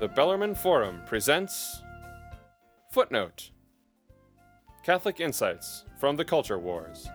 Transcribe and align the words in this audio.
The 0.00 0.08
Bellarmine 0.08 0.54
Forum 0.54 1.02
presents 1.04 1.82
Footnote 2.90 3.50
Catholic 4.82 5.20
Insights 5.20 5.84
from 5.98 6.16
the 6.16 6.24
Culture 6.24 6.58
Wars. 6.58 7.06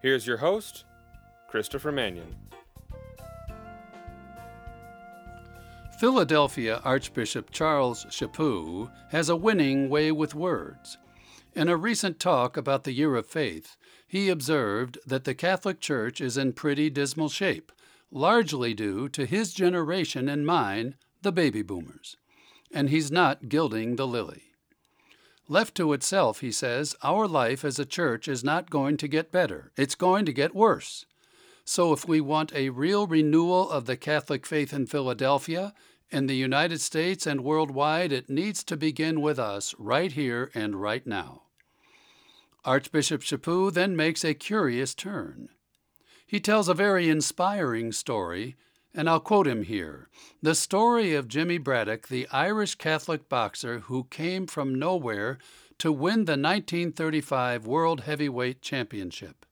Here's 0.00 0.26
your 0.26 0.38
host, 0.38 0.86
Christopher 1.48 1.92
Manion. 1.92 2.34
Philadelphia 6.00 6.80
Archbishop 6.82 7.50
Charles 7.50 8.06
Chaput 8.06 8.90
has 9.10 9.28
a 9.28 9.36
winning 9.36 9.90
way 9.90 10.10
with 10.10 10.34
words. 10.34 10.96
In 11.54 11.68
a 11.68 11.76
recent 11.76 12.18
talk 12.18 12.56
about 12.56 12.84
the 12.84 12.92
Year 12.92 13.14
of 13.16 13.26
Faith, 13.26 13.76
he 14.08 14.30
observed 14.30 14.96
that 15.06 15.24
the 15.24 15.34
Catholic 15.34 15.78
Church 15.78 16.22
is 16.22 16.38
in 16.38 16.54
pretty 16.54 16.88
dismal 16.88 17.28
shape, 17.28 17.70
largely 18.10 18.74
due 18.74 19.08
to 19.10 19.26
his 19.26 19.52
generation 19.52 20.28
and 20.28 20.46
mine, 20.46 20.94
the 21.22 21.32
baby 21.32 21.62
boomers. 21.62 22.16
And 22.72 22.90
he's 22.90 23.10
not 23.10 23.48
gilding 23.48 23.96
the 23.96 24.06
lily. 24.06 24.42
Left 25.48 25.74
to 25.76 25.92
itself, 25.92 26.40
he 26.40 26.50
says, 26.50 26.96
our 27.02 27.28
life 27.28 27.64
as 27.64 27.78
a 27.78 27.84
church 27.84 28.26
is 28.26 28.42
not 28.42 28.70
going 28.70 28.96
to 28.96 29.08
get 29.08 29.30
better. 29.30 29.70
It's 29.76 29.94
going 29.94 30.24
to 30.26 30.32
get 30.32 30.54
worse. 30.54 31.06
So, 31.64 31.92
if 31.92 32.06
we 32.06 32.20
want 32.20 32.54
a 32.54 32.70
real 32.70 33.06
renewal 33.06 33.70
of 33.70 33.86
the 33.86 33.96
Catholic 33.96 34.46
faith 34.46 34.72
in 34.72 34.86
Philadelphia, 34.86 35.74
in 36.10 36.26
the 36.26 36.36
United 36.36 36.80
States, 36.80 37.26
and 37.26 37.42
worldwide, 37.42 38.12
it 38.12 38.30
needs 38.30 38.62
to 38.64 38.76
begin 38.76 39.20
with 39.20 39.38
us 39.38 39.74
right 39.78 40.12
here 40.12 40.50
and 40.54 40.80
right 40.80 41.06
now. 41.06 41.42
Archbishop 42.64 43.22
Chaput 43.22 43.74
then 43.74 43.96
makes 43.96 44.24
a 44.24 44.34
curious 44.34 44.94
turn. 44.94 45.48
He 46.26 46.40
tells 46.40 46.68
a 46.68 46.74
very 46.74 47.08
inspiring 47.08 47.92
story, 47.92 48.56
and 48.92 49.08
I'll 49.08 49.20
quote 49.20 49.46
him 49.46 49.62
here 49.62 50.08
the 50.42 50.54
story 50.54 51.14
of 51.14 51.28
Jimmy 51.28 51.58
Braddock, 51.58 52.08
the 52.08 52.26
Irish 52.32 52.74
Catholic 52.74 53.28
boxer 53.28 53.80
who 53.80 54.04
came 54.04 54.46
from 54.46 54.74
nowhere 54.74 55.38
to 55.78 55.92
win 55.92 56.24
the 56.24 56.32
1935 56.32 57.66
World 57.66 58.02
Heavyweight 58.02 58.60
Championship. 58.62 59.46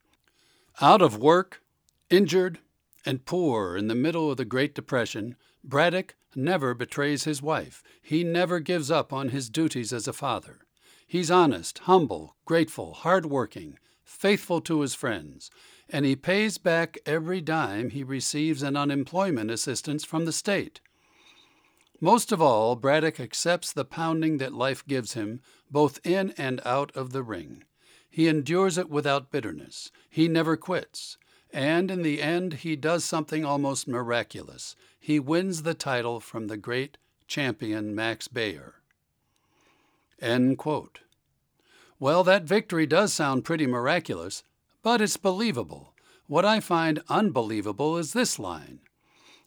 Out 0.81 1.03
of 1.03 1.19
work, 1.19 1.63
injured, 2.11 2.59
and 3.07 3.25
poor 3.25 3.77
in 3.77 3.89
the 3.89 3.95
middle 3.95 4.31
of 4.31 4.39
the 4.39 4.45
Great 4.45 4.75
Depression, 4.75 5.37
Braddock 5.63 6.15
never 6.35 6.75
betrays 6.75 7.25
his 7.25 7.41
wife. 7.43 7.83
He 8.03 8.25
never 8.25 8.59
gives 8.59 8.91
up 8.91 9.13
on 9.13 9.29
his 9.29 9.49
duties 9.49 9.93
as 9.93 10.09
a 10.09 10.13
father. 10.13 10.61
He's 11.07 11.31
honest, 11.31 11.81
humble, 11.81 12.35
grateful, 12.45 12.95
hard-working, 12.95 13.79
faithful 14.05 14.61
to 14.61 14.81
his 14.81 14.95
friends, 14.95 15.51
and 15.89 16.05
he 16.05 16.17
pays 16.17 16.59
back 16.59 16.99
every 17.05 17.41
dime 17.41 17.91
he 17.91 18.05
receives 18.05 18.63
in 18.63 18.77
unemployment 18.77 19.51
assistance 19.51 20.05
from 20.05 20.25
the 20.25 20.33
state. 20.33 20.81
Most 22.01 22.33
of 22.33 22.43
all, 22.43 22.77
Braddock 22.77 23.19
accepts 23.19 23.73
the 23.73 23.85
pounding 23.85 24.39
that 24.39 24.53
life 24.53 24.87
gives 24.87 25.15
him, 25.15 25.41
both 25.71 25.99
in 26.05 26.33
and 26.37 26.61
out 26.65 26.95
of 26.95 27.13
the 27.13 27.23
ring. 27.23 27.65
He 28.11 28.29
endures 28.29 28.79
it 28.79 28.91
without 28.91 29.31
bitterness. 29.31 29.91
He 30.11 30.29
never 30.29 30.57
quits. 30.57 31.17
And 31.53 31.91
in 31.91 32.03
the 32.03 32.21
end, 32.21 32.55
he 32.55 32.77
does 32.77 33.05
something 33.05 33.45
almost 33.45 33.89
miraculous. 33.89 34.77
He 34.99 35.21
wins 35.21 35.63
the 35.63 35.75
title 35.75 36.21
from 36.21 36.49
the 36.49 36.57
great 36.57 36.99
champion 37.27 37.95
Max 37.95 38.29
Baer. 38.29 38.75
End 40.21 40.59
quote. 40.59 41.01
Well, 41.99 42.25
that 42.25 42.45
victory 42.45 42.87
does 42.87 43.13
sound 43.13 43.45
pretty 43.45 43.67
miraculous, 43.67 44.43
but 44.83 45.01
it's 45.01 45.17
believable. 45.17 45.95
What 46.27 46.45
I 46.45 46.61
find 46.61 47.03
unbelievable 47.09 47.97
is 47.97 48.13
this 48.13 48.39
line 48.39 48.81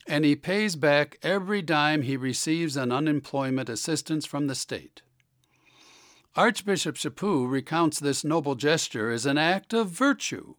and 0.07 0.23
he 0.23 0.35
pays 0.35 0.75
back 0.75 1.19
every 1.21 1.61
dime 1.61 2.03
he 2.03 2.15
receives 2.15 2.77
in 2.77 2.91
unemployment 2.91 3.69
assistance 3.69 4.25
from 4.25 4.47
the 4.47 4.55
state. 4.55 5.01
Archbishop 6.35 6.95
Chaput 6.95 7.49
recounts 7.49 7.99
this 7.99 8.23
noble 8.23 8.55
gesture 8.55 9.11
as 9.11 9.25
an 9.25 9.37
act 9.37 9.73
of 9.73 9.89
virtue. 9.89 10.55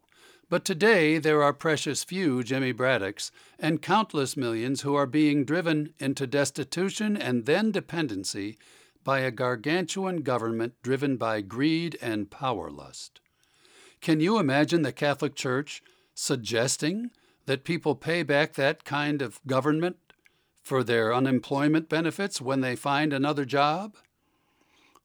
But 0.51 0.65
today 0.65 1.19
there 1.19 1.43
are 1.43 1.53
precious 1.53 2.05
few 2.05 2.43
Jimmy 2.43 2.73
Braddocks 2.73 3.31
and 3.59 3.83
countless 3.83 4.37
millions 4.37 4.81
who 4.81 4.95
are 4.95 5.07
being 5.07 5.45
driven 5.45 5.95
into 5.99 6.27
destitution 6.27 7.17
and 7.17 7.47
then 7.47 7.71
dependency 7.71 8.59
by 9.05 9.21
a 9.21 9.31
gargantuan 9.31 10.23
government 10.23 10.75
driven 10.83 11.17
by 11.17 11.41
greed 11.41 11.97
and 12.03 12.31
power 12.31 12.71
lust. 12.71 13.21
Can 14.01 14.21
you 14.21 14.39
imagine 14.39 14.83
the 14.83 14.93
Catholic 14.93 15.35
Church 15.35 15.83
suggesting 16.15 17.11
that 17.47 17.65
people 17.65 17.95
pay 17.95 18.23
back 18.23 18.55
that 18.55 18.85
kind 18.85 19.23
of 19.23 19.41
government 19.47 19.97
for 20.63 20.85
their 20.85 21.15
unemployment 21.15 21.89
benefits 21.89 22.41
when 22.41 22.61
they 22.61 22.77
find 22.77 23.13
another 23.13 23.45
job? 23.45 23.95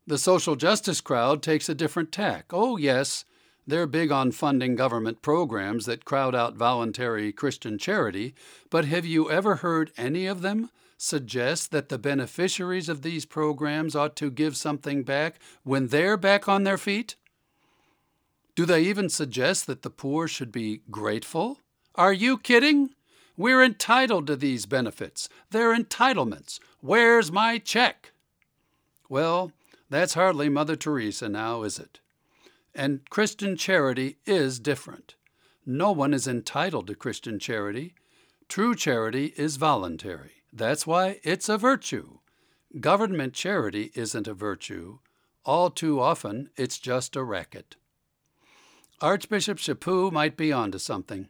The 0.06 0.18
social 0.18 0.56
justice 0.56 1.00
crowd 1.00 1.42
takes 1.42 1.70
a 1.70 1.76
different 1.76 2.12
tack. 2.12 2.48
Oh, 2.52 2.76
yes, 2.76 3.24
they're 3.66 3.88
big 3.88 4.12
on 4.12 4.32
funding 4.32 4.76
government 4.76 5.22
programs 5.22 5.86
that 5.86 6.03
crowd 6.03 6.36
out 6.36 6.58
voluntary 6.58 7.32
Christian 7.32 7.78
charity, 7.78 8.36
but 8.70 8.86
have 8.86 9.06
you 9.06 9.32
ever 9.32 9.58
heard 9.58 9.92
any 9.98 10.26
of 10.26 10.42
them 10.42 10.70
suggest 10.98 11.72
that 11.72 11.90
the 11.90 11.98
beneficiaries 11.98 12.90
of 12.90 13.02
these 13.02 13.26
programs 13.26 13.96
ought 13.96 14.16
to 14.18 14.31
give 14.31 14.56
something 14.56 15.04
back 15.04 15.40
when 15.64 15.88
they're 15.88 16.18
back 16.18 16.48
on 16.48 16.64
their 16.64 16.78
feet? 16.78 17.16
Do 18.56 18.66
they 18.66 18.84
even 18.84 19.09
suggest 19.09 19.66
that 19.68 19.82
the 19.82 19.90
poor 19.90 20.28
should 20.28 20.52
be 20.52 20.82
grateful? 20.92 21.59
Are 21.96 22.14
you 22.14 22.38
kidding? 22.38 22.92
We're 23.36 23.64
entitled 23.64 24.28
to 24.28 24.36
these 24.36 24.68
benefits. 24.68 25.28
They're 25.50 25.76
entitlements. 25.76 26.59
Where's 26.82 27.32
my 27.32 27.58
check? 27.58 28.12
Well, 29.09 29.52
that's 29.90 30.14
hardly 30.14 30.50
Mother 30.50 30.76
Teresa 30.76 31.30
now, 31.30 31.64
is 31.64 31.80
it? 31.80 32.00
And 32.76 33.08
Christian 33.09 33.56
charity 33.56 34.18
is 34.26 34.59
different. 34.59 35.16
No 35.66 35.92
one 35.92 36.14
is 36.14 36.28
entitled 36.28 36.88
to 36.88 36.96
Christian 36.96 37.40
charity. 37.40 37.96
True 38.50 38.76
charity 38.76 39.34
is 39.38 39.56
voluntary. 39.58 40.43
That's 40.56 40.86
why 40.86 41.19
it's 41.24 41.50
a 41.50 41.58
virtue. 41.58 42.19
Government 42.80 43.34
charity 43.34 43.91
isn't 43.96 44.28
a 44.28 44.36
virtue. 44.36 45.00
All 45.44 45.72
too 45.72 46.00
often, 46.00 46.52
it's 46.56 46.78
just 46.78 47.16
a 47.16 47.24
racket. 47.24 47.75
Archbishop 49.02 49.58
Chaput 49.58 50.12
might 50.12 50.38
be 50.38 50.53
onto 50.53 50.78
something. 50.78 51.28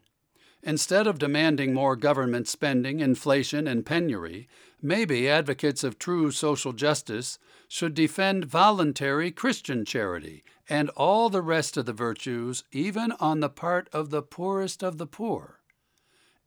Instead 0.62 1.08
of 1.08 1.20
demanding 1.20 1.74
more 1.74 1.96
government 1.96 2.50
spending, 2.50 3.00
inflation, 3.00 3.66
and 3.66 3.86
penury, 3.86 4.50
maybe 4.82 5.30
advocates 5.30 5.86
of 5.86 5.98
true 5.98 6.30
social 6.30 6.74
justice 6.74 7.40
should 7.70 7.94
defend 7.94 8.44
voluntary 8.44 9.32
Christian 9.32 9.86
charity 9.86 10.44
and 10.68 10.90
all 10.92 11.30
the 11.30 11.42
rest 11.42 11.78
of 11.78 11.86
the 11.86 11.94
virtues, 11.94 12.66
even 12.74 13.14
on 13.14 13.40
the 13.40 13.50
part 13.50 13.90
of 13.94 14.10
the 14.10 14.22
poorest 14.22 14.84
of 14.84 14.98
the 14.98 15.08
poor, 15.08 15.60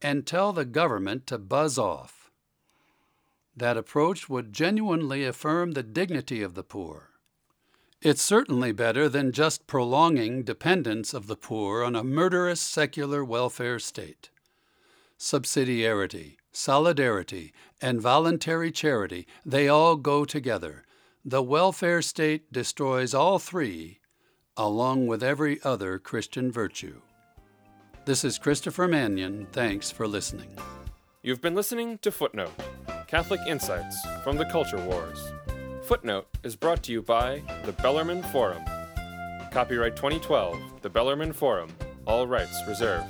and 0.02 0.26
tell 0.26 0.52
the 0.52 0.64
government 0.66 1.26
to 1.26 1.38
buzz 1.38 1.78
off. 1.78 2.25
That 3.56 3.78
approach 3.78 4.28
would 4.28 4.52
genuinely 4.52 5.24
affirm 5.24 5.72
the 5.72 5.82
dignity 5.82 6.42
of 6.42 6.54
the 6.54 6.62
poor. 6.62 7.10
It's 8.02 8.20
certainly 8.20 8.72
better 8.72 9.08
than 9.08 9.32
just 9.32 9.66
prolonging 9.66 10.42
dependence 10.42 11.14
of 11.14 11.26
the 11.26 11.36
poor 11.36 11.82
on 11.82 11.96
a 11.96 12.04
murderous 12.04 12.60
secular 12.60 13.24
welfare 13.24 13.78
state. 13.78 14.28
Subsidiarity, 15.18 16.36
solidarity, 16.52 17.54
and 17.80 17.98
voluntary 17.98 18.70
charity, 18.70 19.26
they 19.46 19.66
all 19.66 19.96
go 19.96 20.26
together. 20.26 20.84
The 21.24 21.42
welfare 21.42 22.02
state 22.02 22.52
destroys 22.52 23.14
all 23.14 23.38
three, 23.38 24.00
along 24.58 25.06
with 25.06 25.22
every 25.22 25.58
other 25.62 25.98
Christian 25.98 26.52
virtue. 26.52 27.00
This 28.04 28.22
is 28.22 28.38
Christopher 28.38 28.86
Manion. 28.86 29.46
Thanks 29.52 29.90
for 29.90 30.06
listening. 30.06 30.50
You've 31.22 31.40
been 31.40 31.54
listening 31.54 31.98
to 31.98 32.12
Footnote 32.12 32.52
Catholic 33.06 33.40
Insights 33.46 34.04
from 34.24 34.36
the 34.36 34.44
Culture 34.46 34.80
Wars. 34.84 35.32
Footnote 35.82 36.26
is 36.42 36.56
brought 36.56 36.82
to 36.82 36.92
you 36.92 37.02
by 37.02 37.40
the 37.64 37.70
Bellarmine 37.70 38.24
Forum. 38.24 38.64
Copyright 39.52 39.94
2012, 39.94 40.82
the 40.82 40.90
Bellarmine 40.90 41.32
Forum, 41.32 41.70
all 42.04 42.26
rights 42.26 42.60
reserved. 42.66 43.06